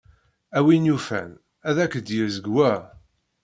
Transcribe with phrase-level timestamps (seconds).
[0.57, 1.29] A win yufan,
[1.69, 2.71] ad ak-d-yezg wa.